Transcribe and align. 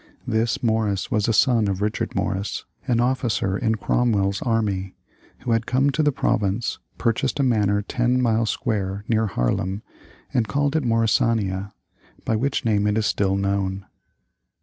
This 0.25 0.63
Morris 0.63 1.11
was 1.11 1.27
a 1.27 1.31
son 1.31 1.67
of 1.67 1.79
Richard 1.79 2.15
Morris, 2.15 2.65
an 2.87 2.99
officer 2.99 3.55
in 3.55 3.75
Cromwell's 3.75 4.41
army, 4.41 4.95
who 5.41 5.51
had 5.51 5.67
come 5.67 5.91
to 5.91 6.01
the 6.01 6.11
province, 6.11 6.79
purchased 6.97 7.39
a 7.39 7.43
manor 7.43 7.83
ten 7.83 8.19
miles 8.19 8.49
square 8.49 9.05
near 9.07 9.27
Harlem, 9.27 9.83
and 10.33 10.47
called 10.47 10.75
it 10.75 10.83
Morrisania 10.83 11.73
by 12.25 12.35
which 12.35 12.65
name 12.65 12.87
it 12.87 12.97
is 12.97 13.05
still 13.05 13.35
known. 13.37 13.85